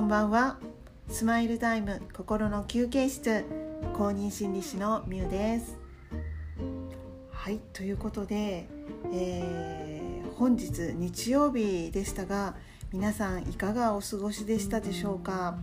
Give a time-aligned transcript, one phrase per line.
[0.00, 0.56] こんばんは。
[1.10, 3.44] スマイルタイム心の休憩室
[3.92, 5.76] 公認心理師のみゆです。
[7.30, 8.66] はいということで、
[9.12, 12.54] えー、本日日曜日でしたが
[12.94, 15.58] 皆さんいかがお過ごしでしたでしょうか？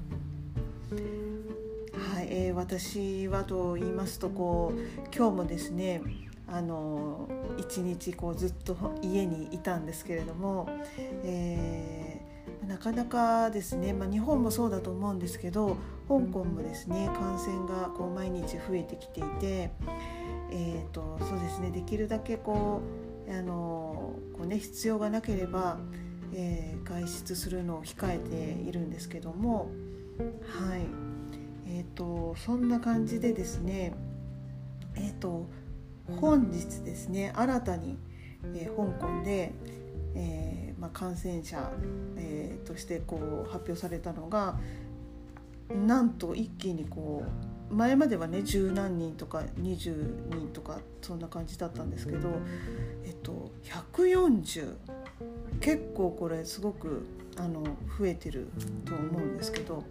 [2.13, 4.79] はい、えー、私はと言いますとこう
[5.17, 6.03] 今日もですね
[6.47, 7.27] あの
[7.57, 10.69] 一日こうずっと家にいたんですけれども、
[11.23, 11.96] えー、
[12.67, 15.77] なかなかですね、まあ、日本もそうだと思うんですけど
[16.07, 19.71] 香港もですね感染がこう毎日増えてきていて、
[20.51, 22.81] えーと、そうですねできるだけこ
[23.27, 25.79] うあのこう、ね、必要がなければ、
[26.33, 29.69] えー、外出するのを控えているんですけども
[30.59, 30.81] はい。
[31.69, 33.93] えーと、そんな感じでですね
[34.95, 35.49] えっ、ー、と
[36.19, 37.97] 本日ですね新たに、
[38.55, 39.53] えー、香港で、
[40.19, 41.71] えーまあ、感染者、
[42.17, 44.57] えー、としてこう発表されたのが
[45.69, 47.23] なんと一気にこ
[47.71, 52.29] う前まではね十何人とか20人とかそんな感じだったんですけど、
[53.05, 53.51] えっと、
[53.93, 54.75] 140
[55.59, 57.05] 結構これすごく
[57.37, 57.63] あの
[57.99, 58.49] 増えてる
[58.85, 59.83] と思うんですけど、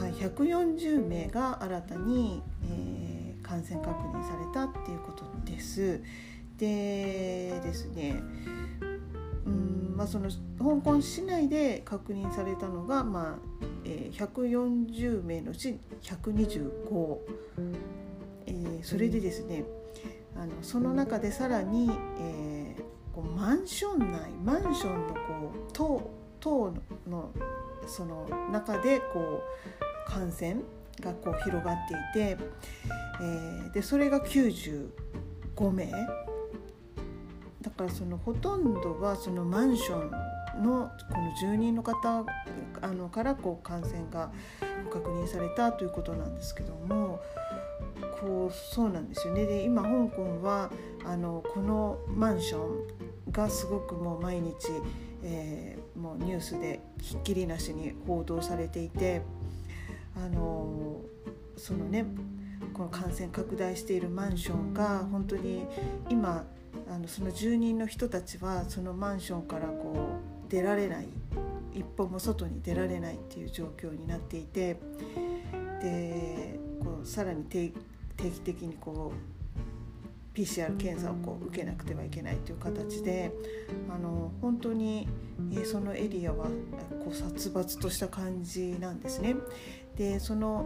[0.00, 6.00] はい、140名が新たに、えー感染確認されたっていうことです。
[6.56, 8.22] でですね
[9.96, 17.18] まあ、その香港市内で確認されたのが、まあえー、140名のうち125、
[18.46, 19.64] えー、それでですね
[20.36, 25.20] あのその中でさらに、えー、こうマンション内マンションのこ
[25.68, 26.74] う棟棟
[27.08, 27.30] の
[27.86, 29.42] その中でこ
[30.08, 30.56] う感染
[31.00, 31.76] がこう広がっ
[32.12, 32.38] ていて、
[33.20, 35.92] えー、でそれが95名。
[37.62, 40.10] だからそのほとんどはそのマンション
[40.62, 42.24] のこの住人の方
[42.80, 44.30] あのからこう感染が
[44.92, 47.20] 確認されたということなんですけども
[48.20, 49.46] こうそうなんですよね。
[49.46, 50.70] で今香港は
[51.04, 54.54] あのこのマンションがすごくもう毎日、
[55.22, 59.22] えー、もうニュースでひっきりなしに報道されていて
[60.16, 61.00] あの
[61.56, 62.04] そのね
[62.74, 65.64] この感染拡大しているマンションが本当に
[66.08, 66.44] 今
[66.90, 71.08] あのその住人の人たちはそのマンションからこう出られない
[71.74, 74.78] 一歩も外に出られないっていう状況になっていて
[75.80, 77.72] でこうさらに定
[78.16, 79.32] 期的にこう
[80.34, 83.32] PCR 検査をこう受けなくてはいけないという形で
[83.90, 85.06] あの本当に、
[85.52, 86.46] えそのエリアは
[87.04, 89.36] こう殺伐とした感じなんですね。
[89.96, 90.64] でその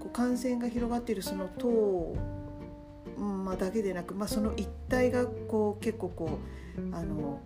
[0.00, 2.14] こう感染が広がっているその党、
[3.20, 6.38] まあ、だけでなく、まあ、その一帯がこう結構こ
[6.78, 7.40] うあの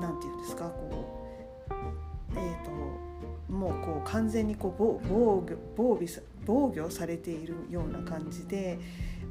[0.00, 1.30] なんていうんですかこ
[1.70, 8.78] うえっ、ー、ともうこう完全にこう防防御防備防御されているような感じで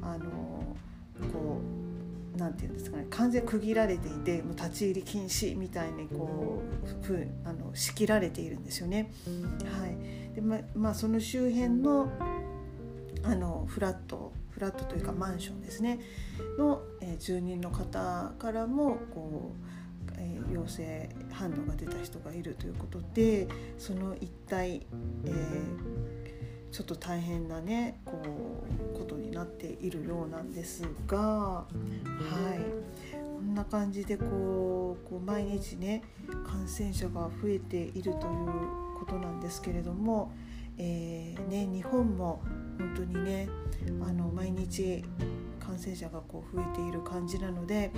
[0.01, 0.25] あの
[1.31, 1.61] こ
[2.35, 6.61] うなんていうんですかね完全区切られていてもう立ち入り禁止みたいにこ
[7.01, 9.11] うふあの仕切られているんですよね。
[9.79, 12.11] はいでままあ、その周辺の
[13.23, 15.99] あのフラットフラットというかマンションですね。
[16.57, 24.85] の、え、住人の方からもこう、え、陽性反応が出た人がいるということでその一体、
[25.25, 28.17] えー、ちょっと大変なねこ
[28.93, 31.65] うことになっているようなんですがは
[32.55, 33.15] い。
[33.35, 36.01] こんな感じでこうこう毎日ね
[36.47, 38.19] 感染者が増えているという
[38.97, 40.31] ことなんですけれども、
[40.77, 42.41] えーね、日本も
[42.77, 43.49] 本当にね
[44.07, 45.03] あの毎日
[45.59, 47.91] 感染者がこう増えている感じなので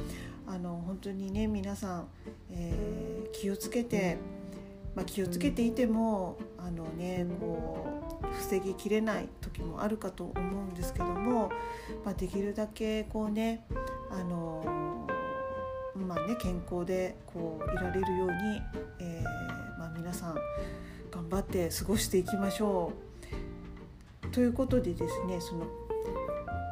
[0.47, 2.07] あの本当にね皆さん、
[2.51, 4.17] えー、気をつけて、
[4.95, 11.49] まあ、気をつけていてもあの、ね、こう防ぎきれない時もあるかと思うんですけども、
[12.05, 13.65] まあ、できるだけこうね
[14.09, 15.05] あの
[16.05, 18.61] まあね、健康でこういられるように、
[18.99, 20.35] えーまあ、皆さん
[21.11, 23.06] 頑張って過ごしていきましょう。
[24.31, 25.65] ということでですねその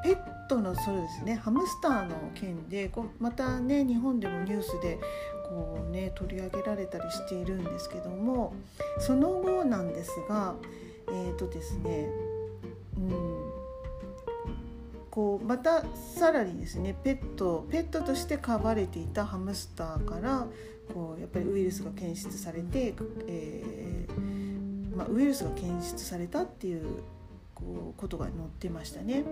[0.03, 4.99] ペットのそうですねハムスターの件でこうまたね日本でもニュースで
[5.49, 8.53] こうね取り上げられたりしているんですけども
[8.99, 10.55] その後なんですが
[11.07, 12.09] えっ、ー、とですね
[12.97, 13.55] うん
[15.09, 20.45] こうまたさらにですねペットペットとして飼われていたハムスターから
[20.93, 22.93] こうやっぱりウイルスが検出されて、
[23.27, 27.01] えー、まあ、ウイルスが検出されたっていう
[27.55, 29.23] こうことが載ってましたね、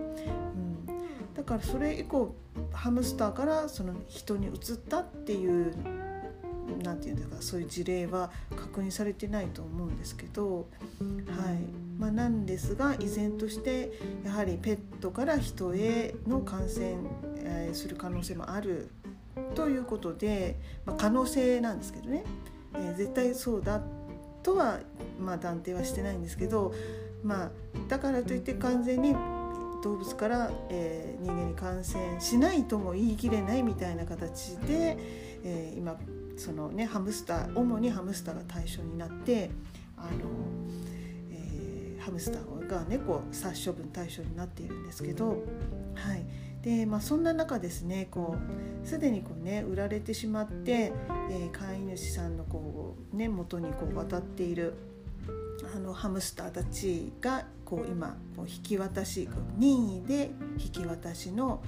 [0.86, 2.34] うん、だからそれ以降
[2.72, 4.54] ハムスターからその人に移っ
[4.88, 5.74] たっていう
[6.82, 10.64] なんていうんですかそういう事例は確認されてないと思うんですけど、はい。
[11.98, 13.92] まあ、なんですが依然として
[14.24, 16.96] やはりペットから人への感染、
[17.36, 18.90] えー、する可能性もある
[19.54, 20.56] ということで、
[20.86, 22.24] まあ、可能性なんですけどね、
[22.74, 23.80] えー、絶対そうだ
[24.42, 24.80] とは、
[25.20, 26.74] まあ、断定はしてないんですけど、
[27.24, 27.50] まあ、
[27.88, 29.16] だからといって完全に
[29.82, 34.96] 動物から、えー、人間に感染しないとも言い切れないみたいな形で、
[35.42, 35.96] えー、今
[36.36, 39.50] そのねハムスター主にハムスターが対象になって
[39.96, 40.10] あの、
[41.32, 45.44] えー、ハムスターが猫殺処分対象になっているんですけど、
[45.94, 46.24] はい。
[46.62, 48.38] でまあ、そんな中ですねこ
[48.82, 50.94] うすでにこう、ね、売られてしまって、
[51.30, 54.72] えー、飼い主さんのこう、ね、元にこう渡っている
[55.74, 61.62] あのハムスターたちがこう今こう引き渡し任意で引き渡しの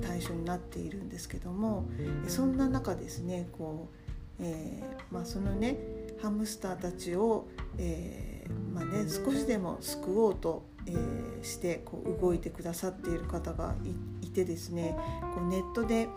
[0.00, 1.84] 対象になっているんですけども
[2.26, 4.00] そんな中ですねこう
[4.42, 5.76] えー、まあ、そのね
[6.22, 7.46] ハムスターたちを、
[7.78, 13.74] えー、まあね、少しでも救おうと、えー、してこう動いてくださっている方が
[14.22, 14.96] いてですね
[15.34, 16.08] こうネットで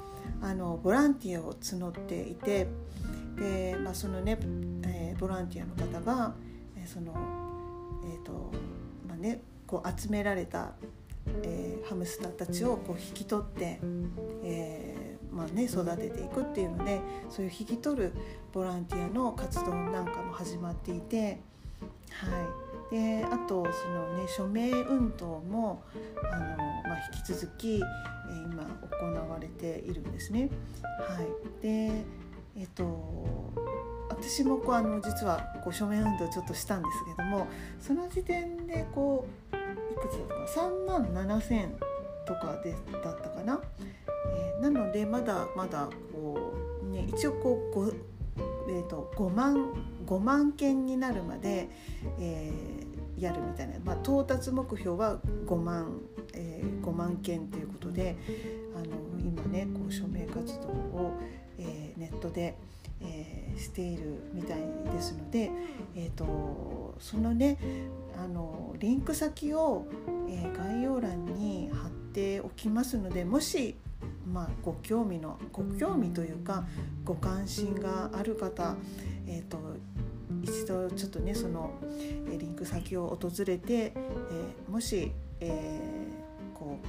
[0.41, 2.67] あのボランティアを募っていて
[3.35, 4.37] で、まあ、そのね、
[4.85, 6.35] えボランティアの方が、
[6.83, 7.13] えその
[8.03, 8.51] えっ、と
[9.07, 10.73] まあねこう集められた、
[11.41, 13.79] えハムスターたちをこう引き取って、
[14.43, 15.03] えー
[15.33, 18.13] まあね、育てていくっていうのでそういう引き取る
[18.53, 21.39] ボランティアの活動なんかも始まっていて、
[22.11, 22.27] は
[22.91, 25.83] い、であとその、ね、署名運動も
[26.31, 26.57] あの、
[26.87, 27.79] まあ、引き続き、え
[28.45, 28.63] 今
[28.99, 30.49] 行われているんですね。
[30.83, 32.03] はい、で
[32.55, 32.83] えっと
[34.19, 37.47] 私もこうあの実はこう署名運動ちょっとしたんですけども
[37.79, 41.69] その時点でこういくつだったか3万7,000
[42.25, 43.59] とかでだったかな？
[44.35, 47.95] えー、なのでまだまだこう、ね、一応こう 5,、
[48.69, 49.73] えーと、5万
[50.05, 51.69] 5万件になるまで、
[52.19, 55.99] えー、やるみたいな、まあ、到達目標は5万、
[56.33, 58.15] えー、5万件ということで
[58.75, 58.85] あの
[59.19, 61.19] 今ねこう署名活動を、
[61.57, 62.57] えー、ネットで、
[63.01, 64.59] えー、しているみたい
[64.91, 65.51] ですので、
[65.95, 67.57] えーと、そのね
[68.17, 69.85] あのリンク先を、
[70.29, 73.75] えー、概要欄に貼っておきますのでもし
[74.25, 76.65] まあ、ご興味のご興味というか
[77.03, 78.75] ご関心がある方、
[79.27, 79.57] えーと、
[80.41, 81.71] 一度ちょっとねその
[82.27, 85.79] リンク先を訪れて、えー、もし、え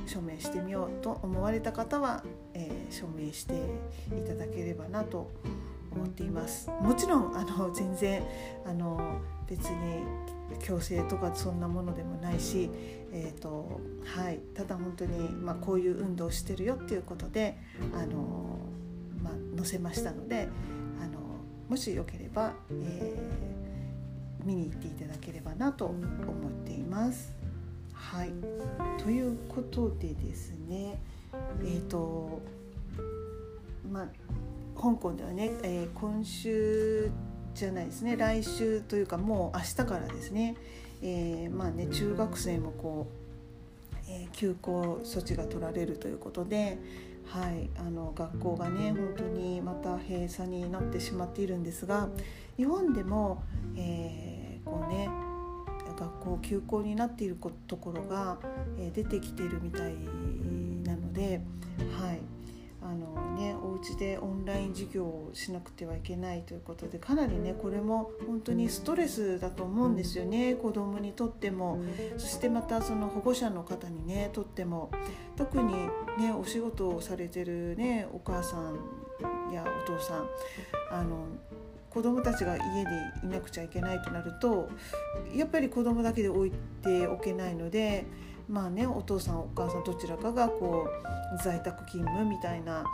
[0.06, 2.22] ー、署名してみようと思われた方は、
[2.54, 3.54] えー、署名して
[4.16, 5.28] いただければなと思
[5.94, 6.70] 思っています。
[6.80, 8.22] もちろんあの全然
[8.66, 10.04] あの別に
[10.60, 12.70] 強制とかそんなものでもないし、
[13.12, 17.56] えーとはい、ただ本当に、まあ、こういう運動をしてるよっていうことで、
[17.94, 18.58] あの
[19.22, 20.48] まあ、載せましたので、
[21.02, 21.18] あの
[21.68, 27.34] もしよければ、えー、見に行っていただければなと思っています。
[27.92, 28.32] はい、
[29.02, 31.00] ということでですね
[31.62, 32.42] えっ、ー、と
[33.90, 34.08] まあ
[34.84, 37.10] 香港ではね、えー、今週
[37.54, 40.56] じゃないですね来週というかもう明日からですね,、
[41.00, 43.06] えー、まあね中学生もこ
[43.92, 46.76] う、えー、休校措置が取られるということで、
[47.24, 52.10] はい、あの学校がね本当にまた閉鎖になってしまっているんですが
[52.58, 53.42] 日本でも、
[53.76, 55.08] えー、こうね
[55.98, 58.38] 学校休校になっているところが、
[58.92, 59.94] 出てきているみたい
[60.84, 61.40] なので、
[61.96, 62.13] はい、
[63.96, 70.54] でオンライン授業をしなくてはいけないということでかなりねこれも本当にストレスだと思うんですよね。
[70.54, 71.78] 子供にとっても。
[72.16, 74.90] そしてまたその保護者の方にねとっても。
[75.36, 75.74] 特に
[76.18, 80.28] ねお仕事をされてるねお母さんやお父さん。
[80.90, 81.26] あの
[81.90, 82.84] 子供たちが家に
[83.22, 84.68] いなくちゃいけないとなると
[85.32, 88.04] やっぱり子供だけで置いておけないので
[88.48, 92.84] まあねお父さんお母さんどちらかがこう在宅勤務みたいな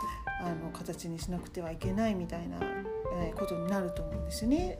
[0.41, 2.57] あの形にしなくてはいけないみたいな、
[3.21, 4.79] えことになると思うんですよね。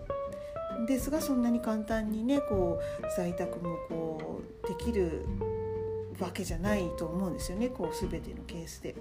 [0.88, 5.26] ですがそんなに簡単にねこう在宅もこうできる
[6.20, 8.96] わけじゃないと思うんですよねこう全てのケースで。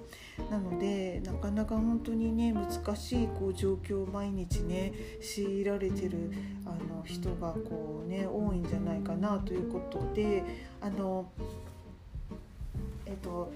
[0.50, 6.32] なのでなかなか本当にね難しいこう状況を毎日ね強いられてる
[6.64, 10.42] あの人がこうね多いんじゃないかなということで
[10.80, 11.30] あの
[13.22, 13.52] と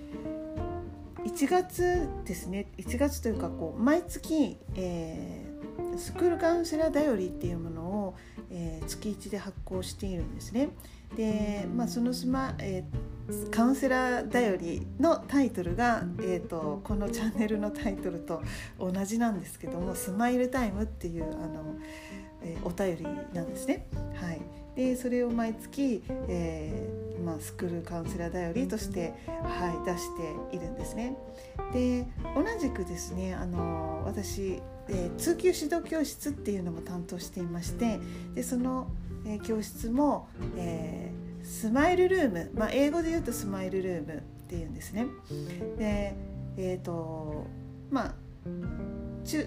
[1.24, 8.14] 1月ですね1月というかこう毎月、えー、スクールカウンセラーだよりっていうものを、
[8.50, 10.68] えー、月1で発行しているんですね。
[11.16, 13.14] で、まあ、そのスマ、えー
[13.50, 18.42] カウンセラーだよりのタイトルが、えーと、このチャンネルのタイトルと
[18.78, 21.76] 同じなんですけども「スマイルタイム」っていうあの、
[22.42, 23.86] えー、お便りなんですね。
[24.14, 24.42] はい、
[24.76, 30.16] でそれを毎月、えーまあ、スクールカウンセラーだよりとして、はい、出し
[30.50, 31.16] ているんですね。
[31.72, 37.98] で同じくですねあの私、えー、通級指導教室っていうのも担当していまして
[38.34, 38.88] でその、
[39.26, 45.06] えー、教室も、えースマイルルーム、まあ、英語で言うとスマイルルームっていうんですね。
[45.78, 46.14] で
[46.56, 47.46] えっ、ー、と
[47.90, 48.14] まあ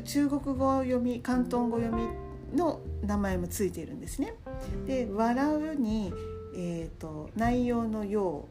[0.05, 2.07] 中国語読み広東語読み
[2.53, 4.33] の名前もついているんですね。
[4.85, 6.13] で「笑うに」
[6.55, 8.47] えーと、内容のよ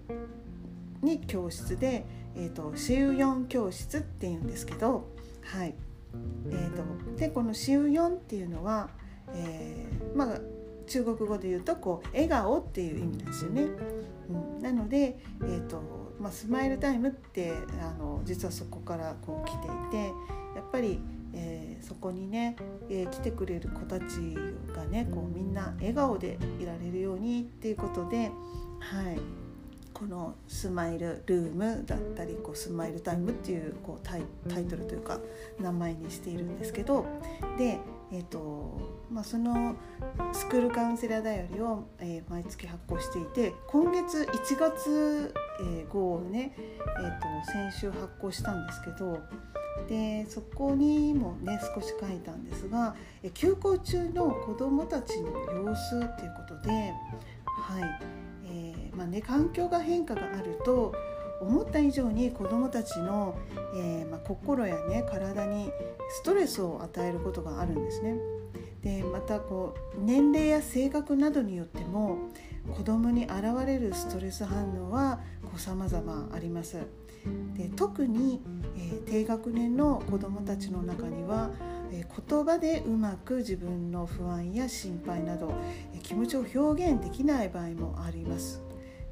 [1.02, 5.06] うに教室で「えーと、とシウヨン教室」っていうんですけど、
[5.42, 5.74] はい
[6.50, 8.90] えーと、とでこの「シウヨン」っていうのは、
[9.34, 10.40] えー、まあ
[10.86, 13.66] 中国語で言うとこう笑顔っていう意味なんですよね。
[14.28, 15.82] うん、なので、えーと
[16.20, 20.12] まあ、スマイルタイムってあの実はそこからこう来ていて
[20.56, 21.00] やっぱり、
[21.36, 22.56] えー、そこにね、
[22.88, 24.04] えー、来てくれる子たち
[24.74, 28.30] がねこうみんな笑顔でいられるようにっていうことで、
[28.80, 29.18] はい、
[29.92, 35.20] この「スマイルルーム」だったりこう「スマイルタイム」っていうこうタイトルというか
[35.60, 37.04] 名前にしているんですけど
[37.58, 37.78] で
[38.12, 39.74] えーとまあ、その
[40.32, 45.34] スクールカウンセラーだよりを、えー、毎月発行していて今月1月、
[45.88, 49.18] 号をね、えーと、先週発行したんですけど
[49.88, 52.96] でそこにもね少し書いたんですが、
[53.34, 58.00] 休校中の子どもたちの様子っていうことで、はい
[58.46, 60.94] えーまあね、環境が変化があると
[61.40, 63.36] 思った以上に子どもたちの、
[63.74, 65.70] えーまあ、心やね体に
[66.08, 68.16] ストレスを与えることがあるんですね。
[68.82, 72.18] でまたこう年齢や性格などによっても
[72.72, 73.32] 子どもに現
[73.66, 75.20] れるストレス反応は
[75.56, 76.78] さまざまあります。
[77.54, 78.42] で特に、
[78.76, 81.50] えー、低学年の子どもたちの中には、
[81.92, 85.54] えー、言葉でうまく自分の不安や心配など、
[85.94, 88.62] えー、気持ちを表現できない場合もあります。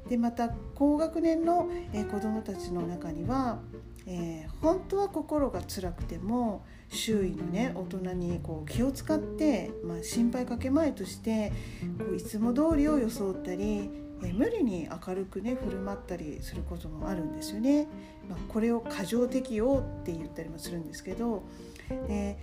[0.09, 3.59] でまた高学年の、えー、子どもたちの中には、
[4.05, 11.51] えー、本当は心が辛くても周囲のね大人にこう気を使って、まあ、心配かけまいとして
[11.97, 13.89] こういつも通りを装ったり、
[14.25, 17.87] え、無理に明るくね振る舞ったりすることもあるんですよね。
[18.29, 21.43] まあ、これを過剰適応って言ったりもするんですけど
[22.07, 22.37] で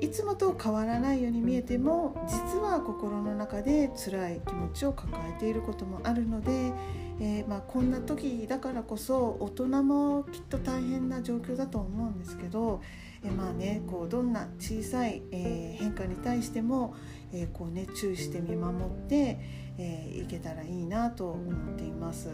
[0.00, 6.72] いつもと変わらないように見えても実は心の中で辛い気持ちを抱えていることもあるので、
[7.20, 12.82] えー、まあ、こんな時だからこそ大人もきっと大変な状況だと思うんですけど、
[13.24, 16.94] え、まあねこうどんな小さい、えー、変化に対しても、
[17.32, 19.38] えこうね、注意して見守って、
[19.78, 22.28] えいけたらいいなと思っています。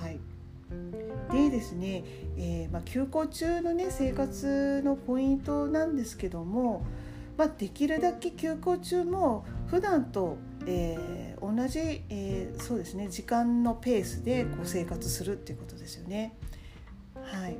[0.00, 0.18] はい
[1.30, 2.04] でですね、
[2.36, 6.84] えー、まあ、休校中のね生活のポイントなんですけども、
[7.36, 16.36] まあ、できるだけ休校中も普段と、えー、同じ、えー、そうですね時間のペースでこう生活するっていうことですよね。
[17.14, 17.56] はい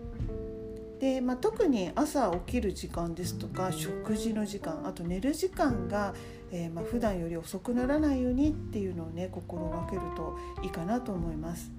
[1.01, 6.15] でまあ、特に朝起きる時間ですとか食事の時間あと寝る時間が、
[6.55, 11.73] えーまあ、普段より遅くならないようにっていうのをね心がけるといいかなと思います。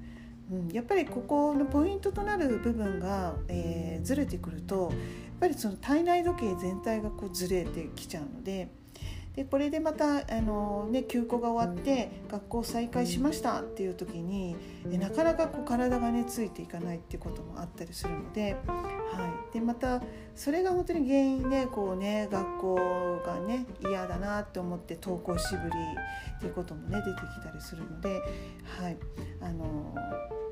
[0.51, 4.91] うん、やっぱりここのポイントとなる部分が、えー、ずれてくるとやっ
[5.39, 8.67] ぱりその体内時計全体がこうずれてきちゃうので。
[9.35, 14.55] でこれでまたあの、ね、休校が終わって学校再開しましたっていう時に
[14.85, 18.55] なかなかこう体がねついていかないっていうこともあったりするので,、
[19.11, 20.01] はい、でまた
[20.35, 25.69] それが本当に原因でこう、ね、学校がね嫌だなって思って登校しぶり
[26.37, 28.21] っていうこともね出てきたりするので、
[28.79, 28.97] はい、
[29.41, 29.95] あの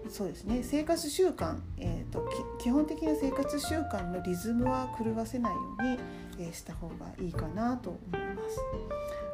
[0.10, 0.62] そうですね。
[0.63, 2.27] 生活習慣、えーと、
[2.60, 5.98] 基本的な生活習慣のリズムは狂わせないように、
[6.39, 8.59] え、した方がいいかなと思います。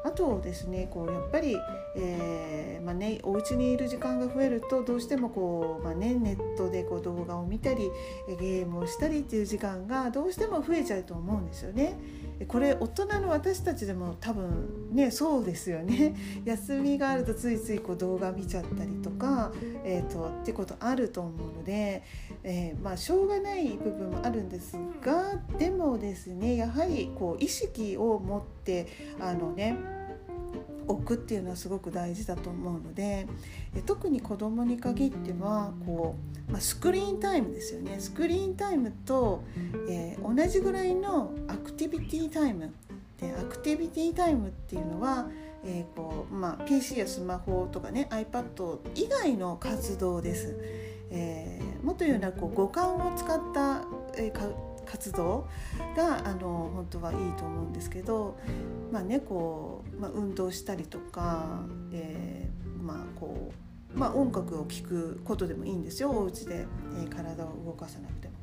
[0.04, 1.58] あとですねこうやっぱり、
[1.98, 7.92] えーまあね、お家にいる時間が増えるとどうしてもこう、まあね、ネットでこう動画を見たり
[8.40, 11.98] ゲームをしたりっていう時間がどうしても増えちゃうと思うんですよね。
[12.48, 16.16] これ大人の私たちでも多分ねそうですよね。
[16.46, 19.52] 休みがあるとついついこう動画見ちゃったりとか、
[19.84, 22.04] えーと、ってことあると思うので、
[22.44, 28.88] えー、まあしょうがない部分もあるんですがでもですねやはりこう意識を持って
[29.20, 29.99] あのね
[30.90, 33.28] 置くっていうのはすごく大事だと思うので
[33.86, 36.16] 特に子どもに限ってはこ
[36.48, 39.44] う、まあ、スクリーンタイムですよねスクリーンタイムと、
[39.88, 42.74] えー、同じぐらいのアクティビティタイム
[43.22, 45.28] でアクティビティタイムっていうのは、
[45.64, 50.56] えーこうまあ、PC やスマホとかね iPad 以外の活動です。
[51.12, 53.82] えー、もっと言うのはこう五感を使った、
[54.16, 55.48] えー、活動
[55.96, 58.38] があの本当はいいと思うんですけど、
[58.92, 61.62] まあねこうまあ、運動したりとか、
[61.94, 63.54] えー、まあこう
[63.98, 66.68] まあ、音楽を聴くことでもいいんですよお家で、
[67.02, 68.34] えー、体を動かさなくても。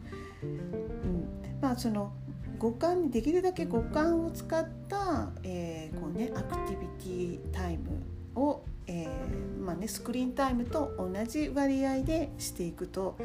[0.43, 2.13] うんまあ、その
[2.59, 8.03] 五感にできるだけ五感を使った、えーこうね、アクティビティタイム
[8.35, 13.17] を、えーまあね、スクリーンタイムと同じ割合でしていくと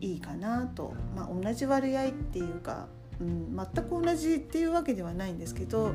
[0.00, 2.86] いいかなと、まあ、同じ割合っていうか、
[3.20, 5.92] うん、全く同じっていうわけではないんですけど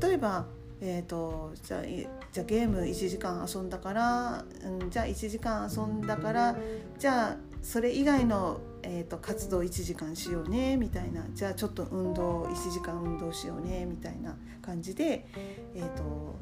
[0.00, 0.46] 例えば、
[0.80, 6.56] えーと、じゃあじゃあゲーム1時間遊んだから、うん、じゃあ1時間遊んだから
[6.98, 15.26] じゃあそれ以外の、えーと、活動1時間しようねみたいなじゃあちょっと運動1時間運動しようねみたいな感じで、
[15.74, 16.38] えーと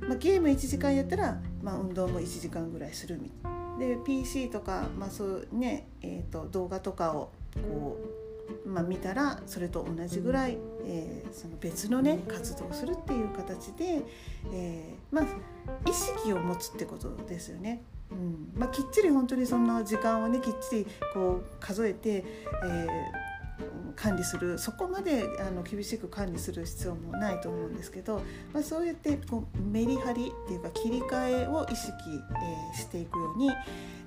[0.00, 3.51] まあ、ゲーム1時間やったら、まあ、運動も1時間ぐらいするみたいな。
[3.78, 7.98] で PC とか、まあそうねえーと、動画とかをこ
[8.64, 14.02] う、まあ、見たらそれと同じぐらい、えー、その別のね活動をするっていう形で、
[14.52, 17.82] えー、まあ、意識を持つってことですよね。
[18.10, 22.24] うんまあ、きっちり本当にそんな時間をねきっちりこう数えて、
[22.64, 23.21] えー
[23.96, 28.22] 管理するそこまであの厳しく管理する必要もないと思うんですけど、
[28.52, 33.50] まあ、そうやってこうメリハリっていうか切り替えを意識、えー、していくように、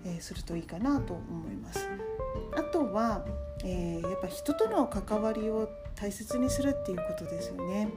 [0.05, 1.87] えー、するといいかなと思います。
[2.55, 3.25] あとは、
[3.63, 7.89] えー、やっぱ人との関わりを大切にするっていうことですよね。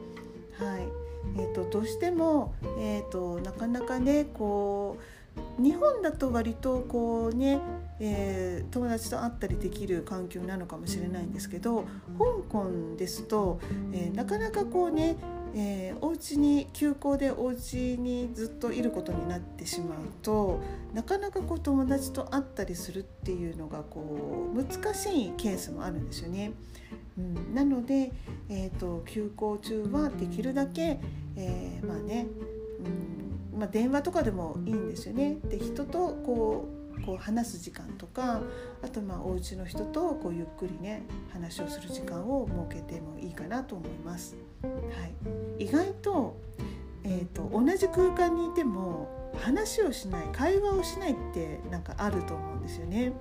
[0.59, 0.89] はい
[1.37, 5.18] えーと、どうしても、えーとなかなかねこう
[5.59, 7.61] 日本だと割とこうね、
[8.01, 11.83] えー、友達と会ったりできる環境なのかもしれないんですけど
[12.19, 13.61] 香港ですと、
[13.93, 15.17] えー、なかなかこうね
[15.55, 20.61] えー、お家に休校でお家にずっといることになってしまうと
[20.93, 26.53] なかなかこう友達と会ったりするっていうのがこう難しいケースもあるんですよね。
[27.19, 28.13] うん、なので、
[28.49, 31.01] えーと、休校中はできるだけ、
[31.35, 32.29] えー、まあね、
[32.85, 33.28] うん
[33.59, 35.39] まあ、電話とかでもいいんですよね。
[35.49, 38.41] で人とこうこう話す時間とか
[38.83, 44.37] あとまあお家の人とこうゆっくりね話をする時間を設けてもいいかなと思います。
[44.63, 44.69] は
[45.59, 46.37] い、意外と,、
[47.05, 53.13] えーと、同じ空間にいても話をしない会話をしないってなんかあると思うんですよね。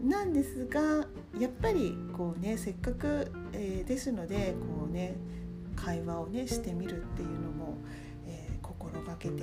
[0.00, 0.80] うん、なんですが
[1.38, 5.16] やっぱりこうねせっかく、えー、ですのでこうね
[5.76, 7.78] 会話をねしてみるっていうのも
[8.98, 9.42] 心がけて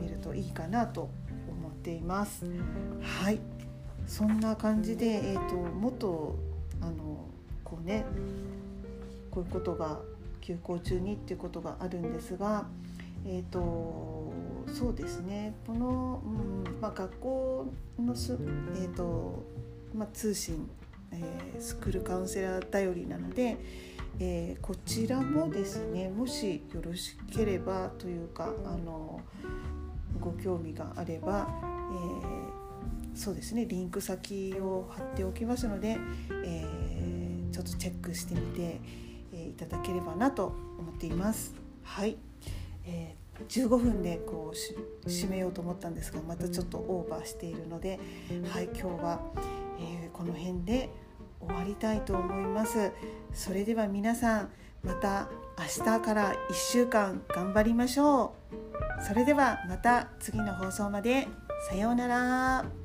[0.00, 1.10] みるといいかなと
[1.48, 2.44] 思っています。
[3.00, 3.38] はい
[4.06, 6.36] そんな感じで、えーと、もっと
[6.80, 7.28] あの
[7.62, 8.04] こうね
[9.30, 10.00] こういうことが
[10.40, 12.66] 休校中にっていうことがあるんですが、
[13.24, 14.32] えーと、
[14.66, 17.66] そうですねこの、うんまあ、学校
[18.00, 18.36] のす、
[18.74, 19.44] えーと
[19.94, 20.68] まあ、通信、
[21.12, 23.58] えー、スクールカウンセラー頼りなので、
[24.18, 29.20] えー、こちらもですねもしよろしければというかあの
[30.18, 31.48] ご興味があれば、
[31.92, 35.98] えー、そうですねリンク先を貼っておきますので、
[36.44, 38.80] えー、ちょっとチェックしてみて、
[39.32, 41.54] えいただければなと思っています。
[41.82, 42.16] はい、
[42.86, 47.98] えー15分でこう締めようと思ったんですがまたちょっとオーバーしているので、
[48.52, 49.20] はい、今日は、
[49.80, 50.90] えこの辺で
[51.40, 52.92] 終わりたいと思います。
[53.32, 54.50] それでは皆さん
[54.82, 59.04] また明日から1週間頑張りましょう。
[59.06, 61.28] それではまた次の放送まで。
[61.68, 62.79] さようなら。